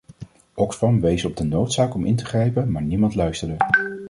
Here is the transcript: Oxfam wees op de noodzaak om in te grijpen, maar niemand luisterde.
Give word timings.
Oxfam 0.55 1.01
wees 1.01 1.25
op 1.25 1.35
de 1.37 1.43
noodzaak 1.43 1.93
om 1.93 2.05
in 2.05 2.15
te 2.15 2.25
grijpen, 2.25 2.71
maar 2.71 2.81
niemand 2.81 3.15
luisterde. 3.15 3.57